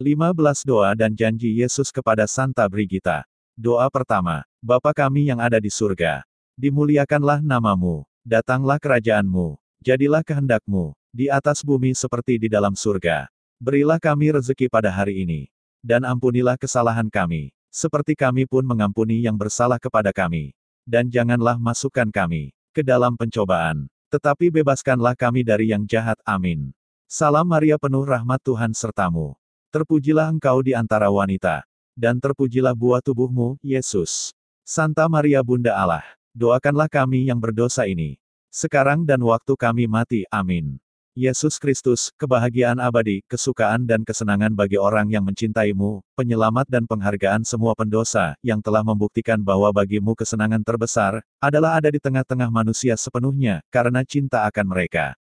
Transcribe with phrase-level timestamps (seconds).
[0.00, 3.20] 15 Doa dan Janji Yesus kepada Santa Brigita.
[3.52, 6.24] Doa pertama, Bapa kami yang ada di surga.
[6.56, 13.28] Dimuliakanlah namamu, datanglah kerajaanmu, jadilah kehendakmu, di atas bumi seperti di dalam surga.
[13.60, 15.52] Berilah kami rezeki pada hari ini.
[15.84, 20.56] Dan ampunilah kesalahan kami, seperti kami pun mengampuni yang bersalah kepada kami.
[20.88, 26.16] Dan janganlah masukkan kami ke dalam pencobaan, tetapi bebaskanlah kami dari yang jahat.
[26.24, 26.72] Amin.
[27.04, 29.39] Salam Maria penuh rahmat Tuhan sertamu.
[29.70, 31.62] Terpujilah engkau di antara wanita.
[31.94, 34.34] Dan terpujilah buah tubuhmu, Yesus.
[34.66, 36.02] Santa Maria Bunda Allah,
[36.34, 38.18] doakanlah kami yang berdosa ini.
[38.50, 40.26] Sekarang dan waktu kami mati.
[40.26, 40.82] Amin.
[41.14, 47.74] Yesus Kristus, kebahagiaan abadi, kesukaan dan kesenangan bagi orang yang mencintaimu, penyelamat dan penghargaan semua
[47.78, 54.06] pendosa, yang telah membuktikan bahwa bagimu kesenangan terbesar, adalah ada di tengah-tengah manusia sepenuhnya, karena
[54.06, 55.19] cinta akan mereka.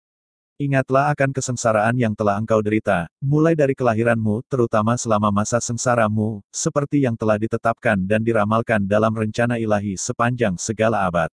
[0.59, 7.07] Ingatlah akan kesengsaraan yang telah engkau derita, mulai dari kelahiranmu, terutama selama masa sengsaramu, seperti
[7.07, 11.31] yang telah ditetapkan dan diramalkan dalam rencana ilahi sepanjang segala abad.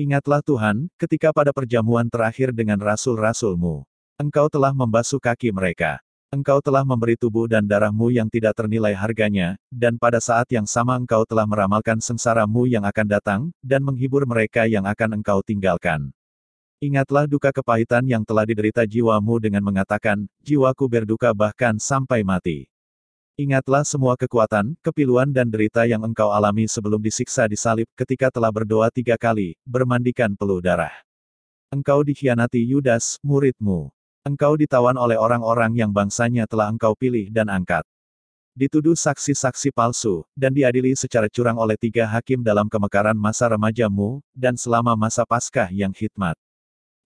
[0.00, 3.84] Ingatlah Tuhan, ketika pada perjamuan terakhir dengan rasul-rasulmu,
[4.16, 6.00] engkau telah membasuh kaki mereka.
[6.32, 10.96] Engkau telah memberi tubuh dan darahmu yang tidak ternilai harganya, dan pada saat yang sama
[10.96, 16.15] engkau telah meramalkan sengsaramu yang akan datang, dan menghibur mereka yang akan engkau tinggalkan.
[16.76, 22.68] Ingatlah duka kepahitan yang telah diderita jiwamu dengan mengatakan, jiwaku berduka bahkan sampai mati.
[23.40, 28.52] Ingatlah semua kekuatan, kepiluan dan derita yang engkau alami sebelum disiksa di salib ketika telah
[28.52, 30.92] berdoa tiga kali, bermandikan peluh darah.
[31.72, 33.88] Engkau dikhianati Yudas, muridmu.
[34.28, 37.88] Engkau ditawan oleh orang-orang yang bangsanya telah engkau pilih dan angkat.
[38.52, 44.60] Dituduh saksi-saksi palsu, dan diadili secara curang oleh tiga hakim dalam kemekaran masa remajamu, dan
[44.60, 46.36] selama masa paskah yang hikmat.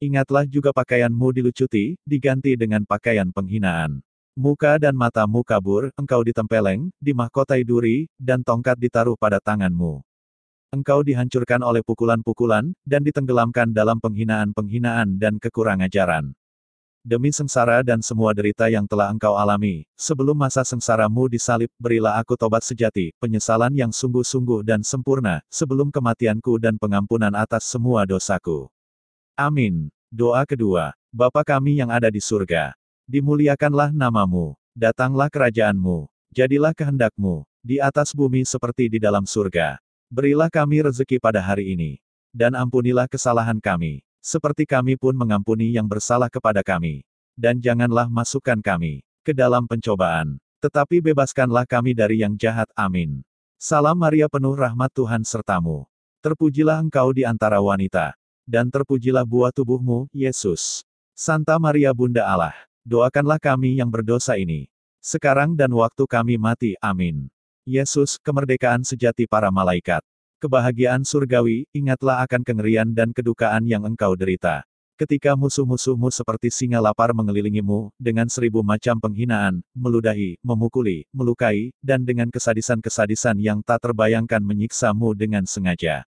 [0.00, 4.00] Ingatlah juga pakaianmu dilucuti, diganti dengan pakaian penghinaan.
[4.32, 10.00] Muka dan matamu kabur, engkau ditempeleng, dimahkotai duri, dan tongkat ditaruh pada tanganmu.
[10.72, 16.32] Engkau dihancurkan oleh pukulan-pukulan, dan ditenggelamkan dalam penghinaan-penghinaan dan kekurang ajaran.
[17.04, 22.40] Demi sengsara dan semua derita yang telah engkau alami, sebelum masa sengsaramu disalib, berilah aku
[22.40, 28.72] tobat sejati, penyesalan yang sungguh-sungguh dan sempurna, sebelum kematianku dan pengampunan atas semua dosaku.
[29.38, 29.90] Amin.
[30.10, 32.74] Doa kedua, Bapa kami yang ada di surga.
[33.10, 39.82] Dimuliakanlah namamu, datanglah kerajaanmu, jadilah kehendakmu, di atas bumi seperti di dalam surga.
[40.06, 41.98] Berilah kami rezeki pada hari ini.
[42.30, 47.02] Dan ampunilah kesalahan kami, seperti kami pun mengampuni yang bersalah kepada kami.
[47.34, 52.70] Dan janganlah masukkan kami ke dalam pencobaan, tetapi bebaskanlah kami dari yang jahat.
[52.78, 53.26] Amin.
[53.58, 55.90] Salam Maria penuh rahmat Tuhan sertamu.
[56.22, 58.19] Terpujilah engkau di antara wanita
[58.50, 60.82] dan terpujilah buah tubuhmu, Yesus.
[61.14, 64.66] Santa Maria Bunda Allah, doakanlah kami yang berdosa ini.
[64.98, 67.30] Sekarang dan waktu kami mati, amin.
[67.62, 70.02] Yesus, kemerdekaan sejati para malaikat.
[70.42, 74.66] Kebahagiaan surgawi, ingatlah akan kengerian dan kedukaan yang engkau derita.
[74.98, 82.28] Ketika musuh-musuhmu seperti singa lapar mengelilingimu, dengan seribu macam penghinaan, meludahi, memukuli, melukai, dan dengan
[82.28, 86.04] kesadisan-kesadisan yang tak terbayangkan menyiksamu dengan sengaja.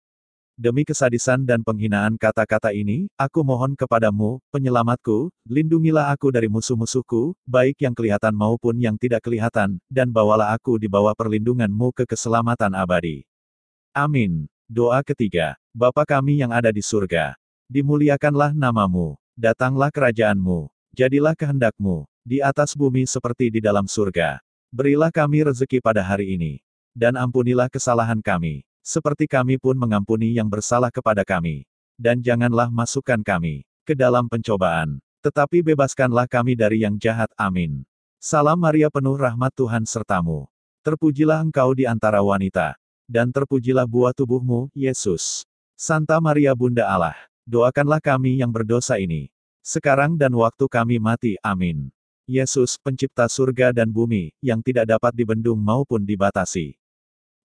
[0.56, 7.84] Demi kesadisan dan penghinaan kata-kata ini, aku mohon kepadamu, penyelamatku, lindungilah aku dari musuh-musuhku, baik
[7.84, 13.28] yang kelihatan maupun yang tidak kelihatan, dan bawalah aku di bawah perlindunganmu ke keselamatan abadi.
[13.93, 14.49] Amin.
[14.65, 17.37] Doa ketiga, Bapa kami yang ada di surga.
[17.69, 24.41] Dimuliakanlah namamu, datanglah kerajaanmu, jadilah kehendakmu, di atas bumi seperti di dalam surga.
[24.72, 26.65] Berilah kami rezeki pada hari ini.
[26.97, 31.67] Dan ampunilah kesalahan kami seperti kami pun mengampuni yang bersalah kepada kami.
[31.99, 37.27] Dan janganlah masukkan kami ke dalam pencobaan, tetapi bebaskanlah kami dari yang jahat.
[37.35, 37.83] Amin.
[38.23, 40.47] Salam Maria penuh rahmat Tuhan sertamu.
[40.87, 42.79] Terpujilah engkau di antara wanita,
[43.11, 45.43] dan terpujilah buah tubuhmu, Yesus.
[45.75, 49.35] Santa Maria Bunda Allah, doakanlah kami yang berdosa ini.
[49.67, 51.35] Sekarang dan waktu kami mati.
[51.43, 51.91] Amin.
[52.23, 56.78] Yesus, pencipta surga dan bumi, yang tidak dapat dibendung maupun dibatasi.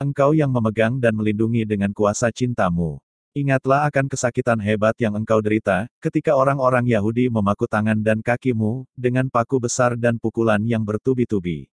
[0.01, 2.97] Engkau yang memegang dan melindungi dengan kuasa cintamu.
[3.37, 9.29] Ingatlah akan kesakitan hebat yang engkau derita, ketika orang-orang Yahudi memaku tangan dan kakimu, dengan
[9.29, 11.69] paku besar dan pukulan yang bertubi-tubi.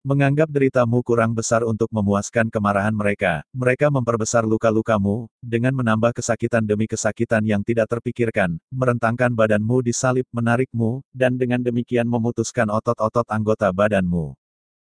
[0.00, 6.88] Menganggap deritamu kurang besar untuk memuaskan kemarahan mereka, mereka memperbesar luka-lukamu, dengan menambah kesakitan demi
[6.88, 13.68] kesakitan yang tidak terpikirkan, merentangkan badanmu di salib menarikmu, dan dengan demikian memutuskan otot-otot anggota
[13.76, 14.32] badanmu.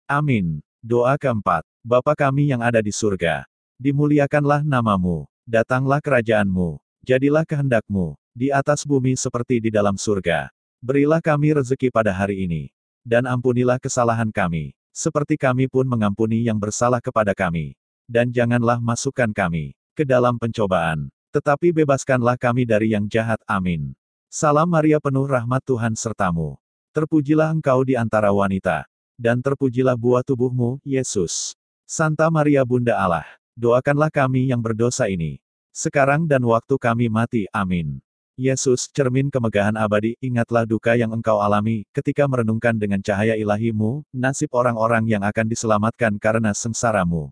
[0.10, 0.66] Amin.
[0.82, 1.62] Doa keempat.
[1.84, 3.44] Bapa kami yang ada di surga.
[3.76, 5.28] Dimuliakanlah namamu.
[5.44, 6.80] Datanglah kerajaanmu.
[7.04, 8.16] Jadilah kehendakmu.
[8.32, 10.48] Di atas bumi seperti di dalam surga.
[10.80, 12.72] Berilah kami rezeki pada hari ini.
[13.04, 17.76] Dan ampunilah kesalahan kami, seperti kami pun mengampuni yang bersalah kepada kami.
[18.08, 23.44] Dan janganlah masukkan kami ke dalam pencobaan, tetapi bebaskanlah kami dari yang jahat.
[23.44, 23.92] Amin.
[24.32, 26.56] Salam Maria penuh rahmat Tuhan sertamu.
[26.96, 28.88] Terpujilah engkau di antara wanita,
[29.20, 31.60] dan terpujilah buah tubuhmu, Yesus.
[31.94, 33.22] Santa Maria Bunda Allah,
[33.54, 35.38] doakanlah kami yang berdosa ini,
[35.70, 37.46] sekarang dan waktu kami mati.
[37.54, 38.02] Amin.
[38.34, 44.50] Yesus, cermin kemegahan abadi, ingatlah duka yang engkau alami, ketika merenungkan dengan cahaya ilahimu, nasib
[44.58, 47.30] orang-orang yang akan diselamatkan karena sengsaramu.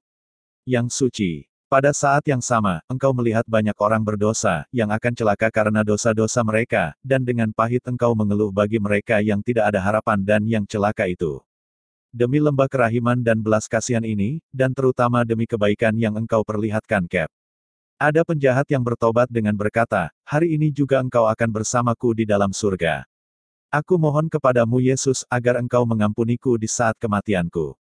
[0.61, 1.31] Yang suci.
[1.65, 6.93] Pada saat yang sama, engkau melihat banyak orang berdosa, yang akan celaka karena dosa-dosa mereka,
[7.01, 11.41] dan dengan pahit engkau mengeluh bagi mereka yang tidak ada harapan dan yang celaka itu.
[12.11, 17.31] Demi lembah kerahiman dan belas kasihan ini, dan terutama demi kebaikan yang engkau perlihatkan Cap.
[17.95, 23.07] Ada penjahat yang bertobat dengan berkata, hari ini juga engkau akan bersamaku di dalam surga.
[23.71, 27.79] Aku mohon kepadamu Yesus agar engkau mengampuniku di saat kematianku.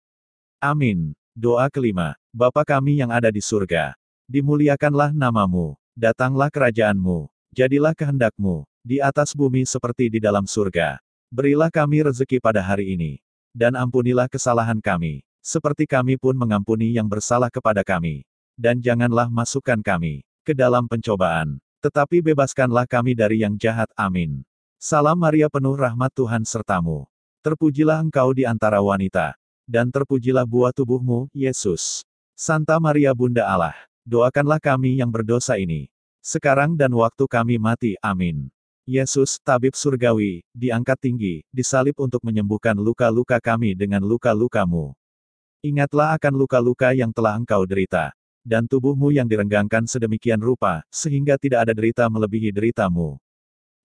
[0.61, 1.17] Amin.
[1.33, 2.13] Doa kelima.
[2.29, 3.97] Bapa kami yang ada di surga.
[4.29, 5.73] Dimuliakanlah namamu.
[5.97, 7.25] Datanglah kerajaanmu.
[7.49, 8.61] Jadilah kehendakmu.
[8.85, 11.01] Di atas bumi seperti di dalam surga.
[11.33, 13.17] Berilah kami rezeki pada hari ini.
[13.59, 15.27] Dan ampunilah kesalahan kami.
[15.44, 18.23] Seperti kami pun mengampuni yang bersalah kepada kami
[18.59, 23.88] dan janganlah masukkan kami ke dalam pencobaan, tetapi bebaskanlah kami dari yang jahat.
[23.95, 24.44] Amin.
[24.75, 27.07] Salam Maria penuh rahmat Tuhan sertamu.
[27.39, 32.03] Terpujilah engkau di antara wanita, dan terpujilah buah tubuhmu, Yesus.
[32.35, 35.88] Santa Maria Bunda Allah, doakanlah kami yang berdosa ini,
[36.19, 37.95] sekarang dan waktu kami mati.
[38.03, 38.51] Amin.
[38.89, 44.97] Yesus, tabib surgawi, diangkat tinggi, disalib untuk menyembuhkan luka-luka kami dengan luka-lukamu.
[45.62, 51.69] Ingatlah akan luka-luka yang telah engkau derita dan tubuhmu yang direnggangkan sedemikian rupa, sehingga tidak
[51.69, 53.21] ada derita melebihi deritamu.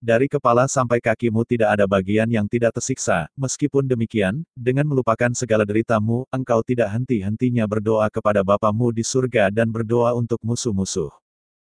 [0.01, 5.69] Dari kepala sampai kakimu tidak ada bagian yang tidak tersiksa, meskipun demikian, dengan melupakan segala
[5.69, 11.24] deritamu, engkau tidak henti-hentinya berdoa kepada Bapamu di surga dan berdoa untuk musuh-musuh.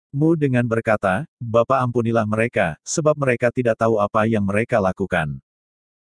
[0.08, 5.36] Mu dengan berkata, Bapa ampunilah mereka, sebab mereka tidak tahu apa yang mereka lakukan.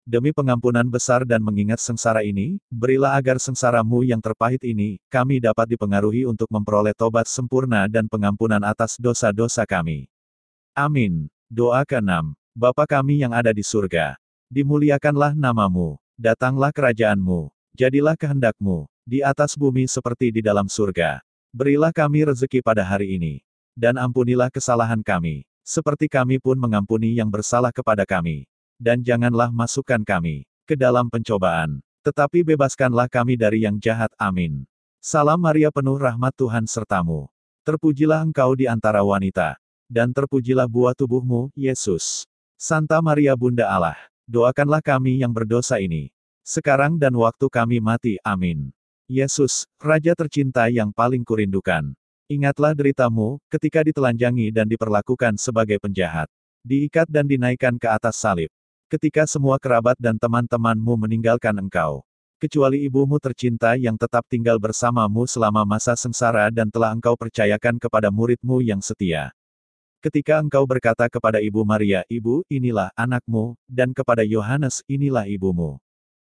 [0.05, 5.73] Demi pengampunan besar dan mengingat sengsara ini, berilah agar sengsaramu yang terpahit ini, kami dapat
[5.73, 10.13] dipengaruhi untuk memperoleh tobat sempurna dan pengampunan atas dosa-dosa kami.
[10.77, 11.33] Amin.
[11.49, 12.37] Doa ke-6.
[12.53, 14.21] Bapa kami yang ada di surga.
[14.53, 15.97] Dimuliakanlah namamu.
[16.21, 17.49] Datanglah kerajaanmu.
[17.73, 18.85] Jadilah kehendakmu.
[19.09, 21.25] Di atas bumi seperti di dalam surga.
[21.49, 23.41] Berilah kami rezeki pada hari ini.
[23.75, 25.45] Dan ampunilah kesalahan kami.
[25.67, 28.47] Seperti kami pun mengampuni yang bersalah kepada kami
[28.79, 34.11] dan janganlah masukkan kami ke dalam pencobaan, tetapi bebaskanlah kami dari yang jahat.
[34.19, 34.67] Amin.
[34.99, 37.29] Salam Maria penuh rahmat Tuhan sertamu.
[37.65, 39.57] Terpujilah engkau di antara wanita,
[39.89, 42.29] dan terpujilah buah tubuhmu, Yesus.
[42.61, 43.97] Santa Maria Bunda Allah,
[44.29, 46.13] doakanlah kami yang berdosa ini,
[46.45, 48.21] sekarang dan waktu kami mati.
[48.21, 48.73] Amin.
[49.09, 51.93] Yesus, Raja tercinta yang paling kurindukan.
[52.25, 56.27] Ingatlah deritamu, ketika ditelanjangi dan diperlakukan sebagai penjahat.
[56.65, 58.49] Diikat dan dinaikkan ke atas salib
[58.95, 62.07] ketika semua kerabat dan teman-temanmu meninggalkan engkau.
[62.39, 68.13] Kecuali ibumu tercinta yang tetap tinggal bersamamu selama masa sengsara dan telah engkau percayakan kepada
[68.15, 69.35] muridmu yang setia.
[69.99, 75.83] Ketika engkau berkata kepada Ibu Maria, Ibu, inilah anakmu, dan kepada Yohanes, inilah ibumu.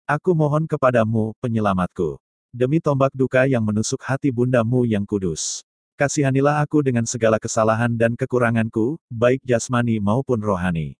[0.07, 2.21] Aku mohon kepadamu, penyelamatku.
[2.55, 5.65] Demi tombak duka yang menusuk hati bundamu yang kudus.
[5.95, 10.99] Kasihanilah aku dengan segala kesalahan dan kekuranganku, baik jasmani maupun rohani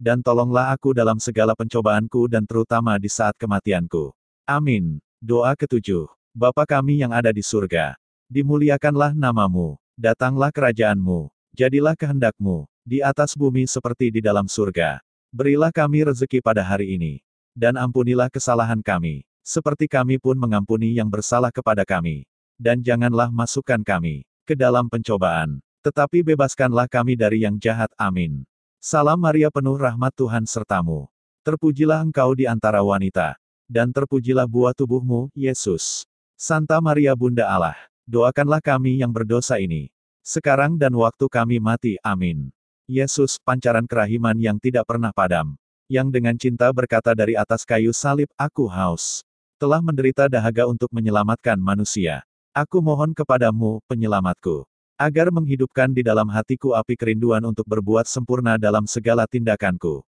[0.00, 4.16] dan tolonglah aku dalam segala pencobaanku dan terutama di saat kematianku.
[4.48, 4.96] Amin.
[5.20, 6.08] Doa ketujuh.
[6.32, 8.00] Bapa kami yang ada di surga.
[8.32, 9.76] Dimuliakanlah namamu.
[10.00, 11.28] Datanglah kerajaanmu.
[11.52, 12.64] Jadilah kehendakmu.
[12.80, 15.04] Di atas bumi seperti di dalam surga.
[15.28, 17.20] Berilah kami rezeki pada hari ini.
[17.52, 19.28] Dan ampunilah kesalahan kami.
[19.44, 22.29] Seperti kami pun mengampuni yang bersalah kepada kami.
[22.60, 25.64] Dan janganlah masukkan kami ke dalam pencobaan.
[25.80, 27.88] Tetapi bebaskanlah kami dari yang jahat.
[27.96, 28.44] Amin.
[28.76, 31.08] Salam Maria penuh rahmat Tuhan sertamu.
[31.40, 33.40] Terpujilah engkau di antara wanita.
[33.64, 36.04] Dan terpujilah buah tubuhmu, Yesus.
[36.36, 39.88] Santa Maria Bunda Allah, doakanlah kami yang berdosa ini.
[40.20, 42.52] Sekarang dan waktu kami mati, amin.
[42.84, 45.56] Yesus, pancaran kerahiman yang tidak pernah padam.
[45.88, 49.24] Yang dengan cinta berkata dari atas kayu salib, aku haus.
[49.56, 52.20] Telah menderita dahaga untuk menyelamatkan manusia.
[52.50, 54.66] Aku mohon kepadamu, penyelamatku
[55.00, 60.04] agar menghidupkan di dalam hatiku api kerinduan untuk berbuat sempurna dalam segala tindakanku.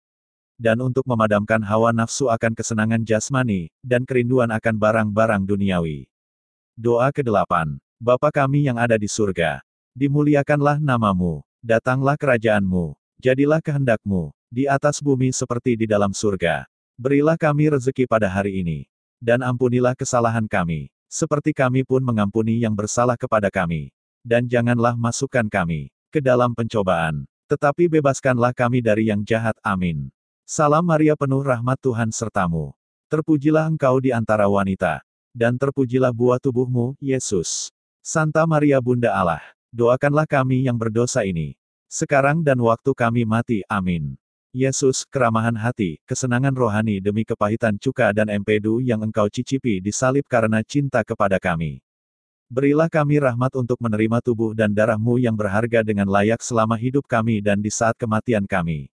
[0.56, 6.08] Dan untuk memadamkan hawa nafsu akan kesenangan jasmani, dan kerinduan akan barang-barang duniawi.
[6.80, 7.78] Doa ke-8.
[8.00, 9.60] Bapa kami yang ada di surga.
[9.92, 11.44] Dimuliakanlah namamu.
[11.60, 12.96] Datanglah kerajaanmu.
[13.20, 14.32] Jadilah kehendakmu.
[14.48, 16.64] Di atas bumi seperti di dalam surga.
[16.96, 18.80] Berilah kami rezeki pada hari ini.
[19.20, 23.92] Dan ampunilah kesalahan kami, seperti kami pun mengampuni yang bersalah kepada kami.
[24.24, 29.56] Dan janganlah masukkan kami ke dalam pencobaan, tetapi bebaskanlah kami dari yang jahat.
[29.64, 30.12] Amin.
[30.44, 32.76] Salam Maria penuh rahmat Tuhan sertamu.
[33.08, 35.00] Terpujilah engkau di antara wanita,
[35.32, 37.72] dan terpujilah buah tubuhmu, Yesus.
[38.04, 41.56] Santa Maria Bunda Allah, doakanlah kami yang berdosa ini,
[41.88, 43.64] sekarang dan waktu kami mati.
[43.72, 44.20] Amin.
[44.58, 50.26] Yesus, keramahan hati, kesenangan rohani demi kepahitan cuka dan empedu yang engkau cicipi di salib
[50.26, 51.86] karena cinta kepada kami.
[52.50, 57.38] Berilah kami rahmat untuk menerima tubuh dan darahmu yang berharga dengan layak selama hidup kami
[57.38, 58.90] dan di saat kematian kami.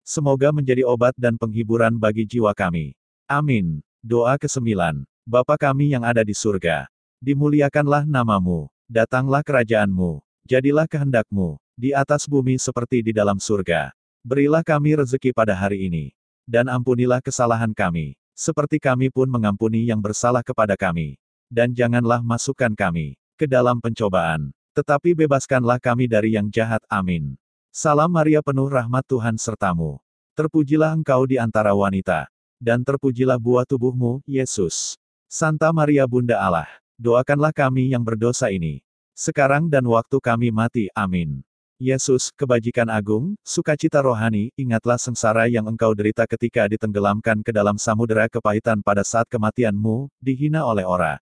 [0.00, 2.96] Semoga menjadi obat dan penghiburan bagi jiwa kami.
[3.28, 3.84] Amin.
[4.00, 5.04] Doa ke-9.
[5.28, 6.88] Bapa kami yang ada di surga.
[7.20, 8.72] Dimuliakanlah namamu.
[8.88, 10.24] Datanglah kerajaanmu.
[10.48, 11.60] Jadilah kehendakmu.
[11.76, 13.92] Di atas bumi seperti di dalam surga.
[14.24, 16.16] Berilah kami rezeki pada hari ini.
[16.48, 21.20] Dan ampunilah kesalahan kami, seperti kami pun mengampuni yang bersalah kepada kami.
[21.52, 26.80] Dan janganlah masukkan kami ke dalam pencobaan, tetapi bebaskanlah kami dari yang jahat.
[26.88, 27.36] Amin.
[27.68, 30.00] Salam Maria penuh rahmat Tuhan sertamu.
[30.32, 32.26] Terpujilah engkau di antara wanita,
[32.56, 34.96] dan terpujilah buah tubuhmu, Yesus.
[35.28, 38.80] Santa Maria Bunda Allah, doakanlah kami yang berdosa ini,
[39.12, 40.88] sekarang dan waktu kami mati.
[40.96, 41.44] Amin.
[41.82, 48.30] Yesus, kebajikan agung, sukacita rohani, ingatlah sengsara yang engkau derita ketika ditenggelamkan ke dalam samudera
[48.30, 51.18] kepahitan pada saat kematianmu, dihina oleh orang.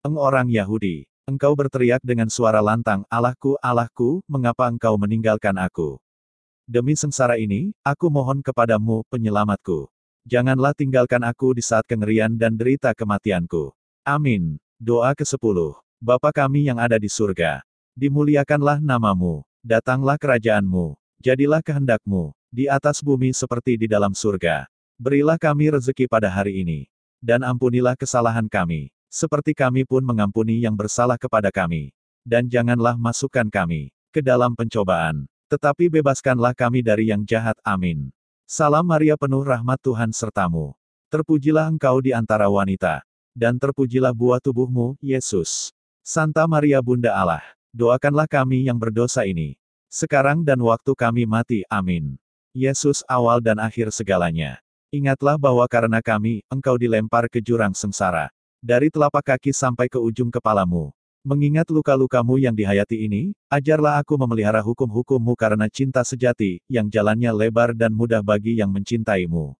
[0.00, 6.00] Eng orang Yahudi, engkau berteriak dengan suara lantang, Allahku, Allahku, mengapa engkau meninggalkan aku?
[6.64, 9.92] Demi sengsara ini, aku mohon kepadamu, penyelamatku.
[10.24, 13.76] Janganlah tinggalkan aku di saat kengerian dan derita kematianku.
[14.08, 14.56] Amin.
[14.80, 15.76] Doa ke-10.
[16.00, 17.60] Bapa kami yang ada di surga.
[17.92, 24.66] Dimuliakanlah namamu Datanglah kerajaanmu, jadilah kehendakmu, di atas bumi seperti di dalam surga.
[24.98, 26.90] Berilah kami rezeki pada hari ini.
[27.22, 31.94] Dan ampunilah kesalahan kami, seperti kami pun mengampuni yang bersalah kepada kami.
[32.26, 37.54] Dan janganlah masukkan kami ke dalam pencobaan, tetapi bebaskanlah kami dari yang jahat.
[37.62, 38.10] Amin.
[38.50, 40.74] Salam Maria penuh rahmat Tuhan sertamu.
[41.06, 45.70] Terpujilah engkau di antara wanita, dan terpujilah buah tubuhmu, Yesus.
[46.02, 49.56] Santa Maria Bunda Allah, Doakanlah kami yang berdosa ini.
[49.88, 51.64] Sekarang dan waktu kami mati.
[51.72, 52.20] Amin.
[52.52, 54.60] Yesus awal dan akhir segalanya.
[54.92, 58.28] Ingatlah bahwa karena kami, engkau dilempar ke jurang sengsara.
[58.60, 60.92] Dari telapak kaki sampai ke ujung kepalamu.
[61.24, 67.72] Mengingat luka-lukamu yang dihayati ini, ajarlah aku memelihara hukum-hukummu karena cinta sejati, yang jalannya lebar
[67.72, 69.56] dan mudah bagi yang mencintaimu.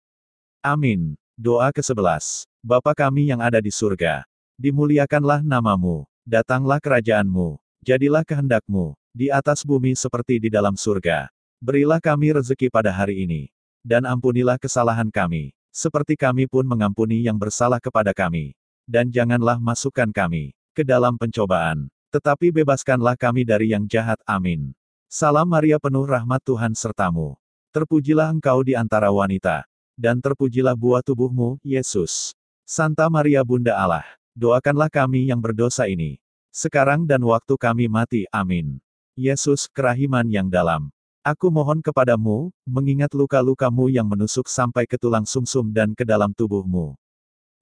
[0.61, 1.17] Amin.
[1.39, 2.45] Doa ke-11.
[2.61, 4.27] Bapa kami yang ada di surga.
[4.61, 6.05] Dimuliakanlah namamu.
[6.29, 7.62] Datanglah kerajaanmu.
[7.83, 11.27] Jadilah kehendakmu, di atas bumi seperti di dalam surga.
[11.59, 13.51] Berilah kami rezeki pada hari ini.
[13.83, 18.55] Dan ampunilah kesalahan kami, seperti kami pun mengampuni yang bersalah kepada kami.
[18.87, 24.23] Dan janganlah masukkan kami ke dalam pencobaan, tetapi bebaskanlah kami dari yang jahat.
[24.31, 24.71] Amin.
[25.11, 27.35] Salam Maria penuh rahmat Tuhan sertamu.
[27.75, 29.67] Terpujilah engkau di antara wanita,
[29.99, 32.31] dan terpujilah buah tubuhmu, Yesus.
[32.63, 34.07] Santa Maria Bunda Allah,
[34.39, 36.22] doakanlah kami yang berdosa ini,
[36.53, 38.29] sekarang dan waktu kami mati.
[38.29, 38.77] Amin.
[39.17, 40.93] Yesus, kerahiman yang dalam.
[41.25, 46.93] Aku mohon kepadamu, mengingat luka-lukamu yang menusuk sampai ke tulang sumsum dan ke dalam tubuhmu.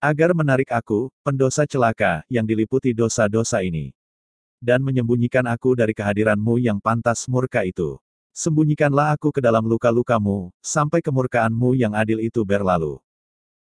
[0.01, 3.93] Agar menarik aku, pendosa celaka, yang diliputi dosa-dosa ini.
[4.59, 8.01] Dan menyembunyikan aku dari kehadiranmu yang pantas murka itu.
[8.33, 12.97] Sembunyikanlah aku ke dalam luka-lukamu, sampai kemurkaanmu yang adil itu berlalu.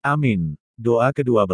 [0.03, 0.59] Amin.
[0.75, 1.47] Doa ke-12.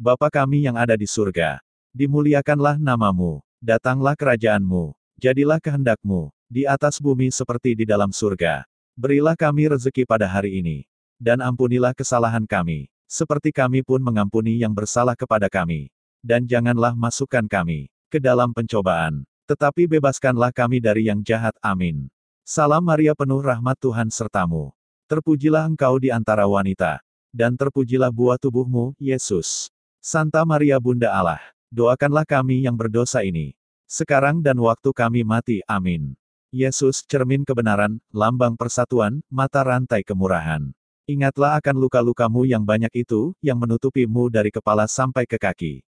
[0.00, 1.60] Bapa kami yang ada di surga,
[1.96, 8.68] Dimuliakanlah namamu, datanglah kerajaanmu, jadilah kehendakmu, di atas bumi seperti di dalam surga.
[8.92, 10.84] Berilah kami rezeki pada hari ini,
[11.16, 15.88] dan ampunilah kesalahan kami, seperti kami pun mengampuni yang bersalah kepada kami.
[16.20, 21.56] Dan janganlah masukkan kami ke dalam pencobaan, tetapi bebaskanlah kami dari yang jahat.
[21.64, 22.12] Amin.
[22.44, 24.68] Salam Maria penuh rahmat Tuhan sertamu.
[25.08, 27.00] Terpujilah engkau di antara wanita,
[27.32, 29.72] dan terpujilah buah tubuhmu, Yesus.
[30.04, 33.52] Santa Maria Bunda Allah, Doakanlah kami yang berdosa ini.
[33.84, 35.60] Sekarang dan waktu kami mati.
[35.68, 36.16] Amin.
[36.48, 40.72] Yesus, cermin kebenaran, lambang persatuan, mata rantai kemurahan.
[41.04, 45.84] Ingatlah akan luka-lukamu yang banyak itu, yang menutupimu dari kepala sampai ke kaki.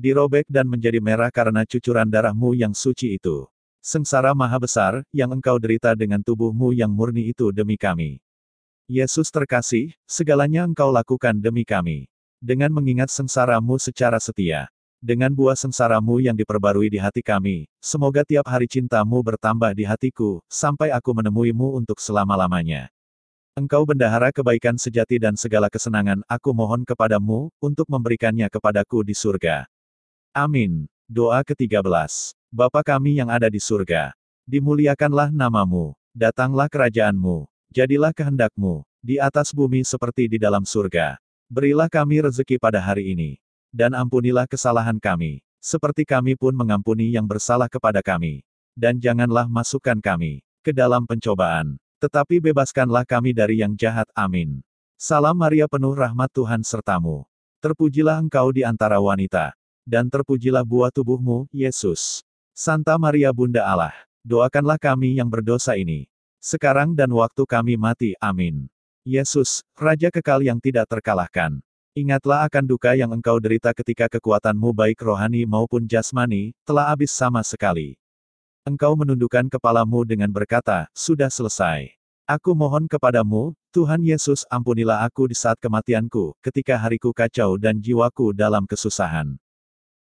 [0.00, 3.44] Dirobek dan menjadi merah karena cucuran darahmu yang suci itu.
[3.84, 8.24] Sengsara maha besar, yang engkau derita dengan tubuhmu yang murni itu demi kami.
[8.88, 12.08] Yesus terkasih, segalanya engkau lakukan demi kami.
[12.40, 18.44] Dengan mengingat sengsaramu secara setia dengan buah sengsaramu yang diperbarui di hati kami, semoga tiap
[18.44, 22.92] hari cintamu bertambah di hatiku, sampai aku menemuimu untuk selama-lamanya.
[23.56, 29.64] Engkau bendahara kebaikan sejati dan segala kesenangan, aku mohon kepadamu, untuk memberikannya kepadaku di surga.
[30.36, 30.84] Amin.
[31.10, 31.82] Doa ke-13.
[32.52, 34.14] Bapa kami yang ada di surga.
[34.46, 35.96] Dimuliakanlah namamu.
[36.14, 37.48] Datanglah kerajaanmu.
[37.74, 38.86] Jadilah kehendakmu.
[39.02, 41.18] Di atas bumi seperti di dalam surga.
[41.50, 43.42] Berilah kami rezeki pada hari ini.
[43.70, 45.40] Dan ampunilah kesalahan kami.
[45.62, 48.42] Seperti kami pun mengampuni yang bersalah kepada kami.
[48.74, 51.78] Dan janganlah masukkan kami ke dalam pencobaan.
[52.02, 54.10] Tetapi bebaskanlah kami dari yang jahat.
[54.12, 54.62] Amin.
[55.00, 57.24] Salam Maria penuh rahmat Tuhan sertamu.
[57.60, 59.52] Terpujilah engkau di antara wanita
[59.90, 62.22] dan terpujilah buah tubuhmu, Yesus.
[62.54, 66.06] Santa Maria Bunda Allah, doakanlah kami yang berdosa ini.
[66.40, 68.70] Sekarang dan waktu kami mati, amin.
[69.04, 71.60] Yesus, Raja kekal yang tidak terkalahkan.
[71.90, 77.42] Ingatlah akan duka yang engkau derita ketika kekuatanmu baik rohani maupun jasmani, telah habis sama
[77.42, 77.98] sekali.
[78.62, 81.90] Engkau menundukkan kepalamu dengan berkata, sudah selesai.
[82.30, 88.30] Aku mohon kepadamu, Tuhan Yesus ampunilah aku di saat kematianku, ketika hariku kacau dan jiwaku
[88.38, 89.34] dalam kesusahan.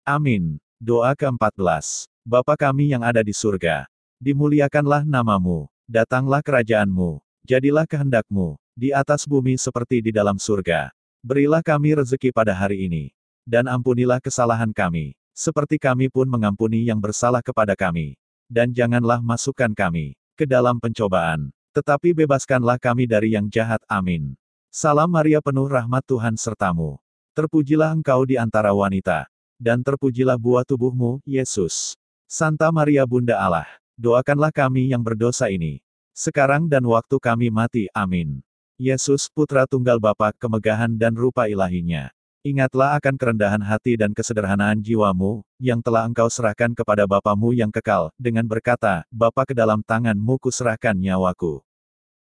[0.05, 0.61] Amin.
[0.77, 2.05] Doa ke-14.
[2.21, 3.89] Bapa kami yang ada di surga.
[4.21, 5.73] Dimuliakanlah namamu.
[5.89, 7.25] Datanglah kerajaanmu.
[7.49, 8.61] Jadilah kehendakmu.
[8.77, 10.93] Di atas bumi seperti di dalam surga.
[11.29, 13.13] Berilah kami rezeki pada hari ini.
[13.45, 15.13] Dan ampunilah kesalahan kami.
[15.37, 18.17] Seperti kami pun mengampuni yang bersalah kepada kami.
[18.49, 21.53] Dan janganlah masukkan kami ke dalam pencobaan.
[21.77, 23.85] Tetapi bebaskanlah kami dari yang jahat.
[23.93, 24.41] Amin.
[24.73, 26.97] Salam Maria penuh rahmat Tuhan sertamu.
[27.37, 29.29] Terpujilah engkau di antara wanita
[29.61, 31.99] dan terpujilah buah tubuhmu, Yesus.
[32.31, 33.69] Santa Maria Bunda Allah,
[33.99, 35.83] doakanlah kami yang berdosa ini.
[36.15, 38.41] Sekarang dan waktu kami mati, amin.
[38.79, 42.15] Yesus, Putra Tunggal Bapa, kemegahan dan rupa ilahinya.
[42.47, 48.15] Ingatlah akan kerendahan hati dan kesederhanaan jiwamu, yang telah engkau serahkan kepada Bapamu yang kekal,
[48.15, 51.59] dengan berkata, Bapa ke dalam tanganmu kuserahkan nyawaku.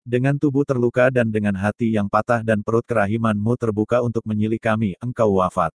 [0.04, 4.92] Dengan tubuh terluka dan dengan hati yang patah dan perut kerahimanmu terbuka untuk menyilik kami,
[5.00, 5.73] engkau wafat.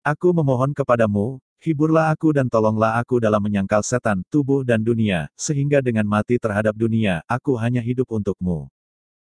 [0.00, 5.84] Aku memohon kepadamu, hiburlah aku dan tolonglah aku dalam menyangkal setan, tubuh dan dunia, sehingga
[5.84, 8.72] dengan mati terhadap dunia, aku hanya hidup untukmu.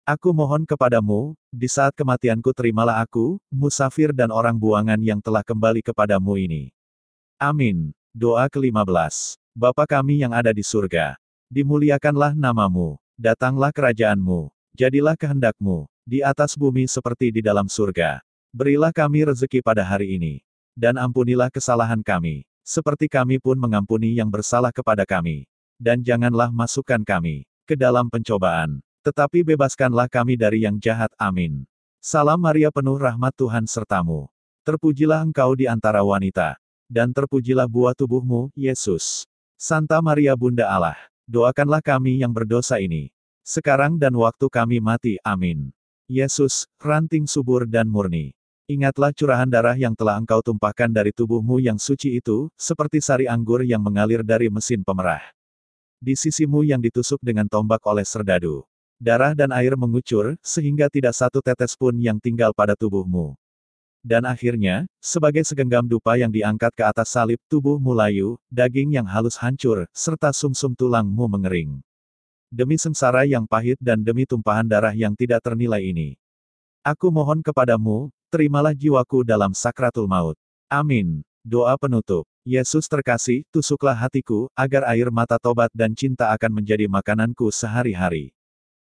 [0.07, 5.83] Aku mohon kepadamu, di saat kematianku terimalah aku, musafir dan orang buangan yang telah kembali
[5.83, 6.71] kepadamu ini.
[7.35, 7.91] Amin.
[8.15, 9.35] Doa ke-15.
[9.51, 11.19] Bapa kami yang ada di surga.
[11.51, 12.95] Dimuliakanlah namamu.
[13.19, 14.47] Datanglah kerajaanmu.
[14.71, 15.83] Jadilah kehendakmu.
[16.07, 18.23] Di atas bumi seperti di dalam surga.
[18.55, 24.29] Berilah kami rezeki pada hari ini dan ampunilah kesalahan kami, seperti kami pun mengampuni yang
[24.29, 25.49] bersalah kepada kami.
[25.81, 31.07] Dan janganlah masukkan kami ke dalam pencobaan, tetapi bebaskanlah kami dari yang jahat.
[31.15, 31.63] Amin.
[32.03, 34.27] Salam Maria penuh rahmat Tuhan sertamu.
[34.67, 36.59] Terpujilah engkau di antara wanita,
[36.91, 39.23] dan terpujilah buah tubuhmu, Yesus.
[39.55, 43.15] Santa Maria Bunda Allah, doakanlah kami yang berdosa ini.
[43.47, 45.15] Sekarang dan waktu kami mati.
[45.23, 45.71] Amin.
[46.11, 48.35] Yesus, ranting subur dan murni.
[48.67, 53.63] Ingatlah curahan darah yang telah engkau tumpahkan dari tubuhmu yang suci itu, seperti sari anggur
[53.63, 55.23] yang mengalir dari mesin pemerah.
[56.03, 58.67] Di sisimu yang ditusuk dengan tombak oleh serdadu.
[58.97, 63.37] Darah dan air mengucur, sehingga tidak satu tetes pun yang tinggal pada tubuhmu.
[64.01, 69.37] Dan akhirnya, sebagai segenggam dupa yang diangkat ke atas salib, tubuhmu layu, daging yang halus
[69.37, 71.77] hancur, serta sumsum -sum tulangmu mengering.
[72.47, 76.15] Demi sengsara yang pahit dan demi tumpahan darah yang tidak ternilai ini.
[76.79, 80.39] Aku mohon kepadamu, terimalah jiwaku dalam sakratul maut.
[80.71, 81.19] Amin.
[81.43, 82.23] Doa penutup.
[82.47, 88.36] Yesus terkasih, tusuklah hatiku, agar air mata tobat dan cinta akan menjadi makananku sehari-hari.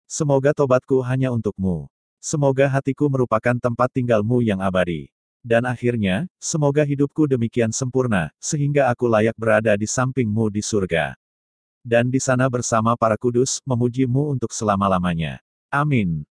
[0.09, 1.89] Semoga tobatku hanya untukmu.
[2.23, 5.11] Semoga hatiku merupakan tempat tinggalmu yang abadi.
[5.43, 11.19] Dan akhirnya, semoga hidupku demikian sempurna, sehingga aku layak berada di sampingmu di surga.
[11.83, 15.43] Dan di sana bersama para kudus, memujimu untuk selama-lamanya.
[15.67, 16.23] Amin.